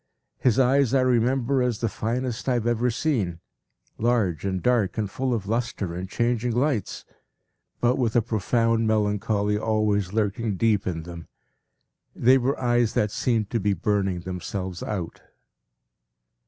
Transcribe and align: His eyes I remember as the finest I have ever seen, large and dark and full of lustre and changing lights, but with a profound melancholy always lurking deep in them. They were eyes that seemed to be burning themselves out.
His 0.39 0.57
eyes 0.57 0.95
I 0.95 1.01
remember 1.01 1.61
as 1.61 1.77
the 1.77 1.87
finest 1.87 2.49
I 2.49 2.53
have 2.55 2.65
ever 2.65 2.89
seen, 2.89 3.39
large 3.99 4.43
and 4.45 4.59
dark 4.59 4.97
and 4.97 5.07
full 5.07 5.31
of 5.31 5.45
lustre 5.47 5.93
and 5.93 6.09
changing 6.09 6.53
lights, 6.53 7.05
but 7.81 7.99
with 7.99 8.15
a 8.15 8.21
profound 8.23 8.87
melancholy 8.87 9.59
always 9.59 10.11
lurking 10.11 10.55
deep 10.57 10.87
in 10.87 11.03
them. 11.03 11.27
They 12.15 12.39
were 12.39 12.59
eyes 12.59 12.95
that 12.95 13.11
seemed 13.11 13.51
to 13.51 13.59
be 13.59 13.73
burning 13.73 14.21
themselves 14.21 14.81
out. 14.81 15.21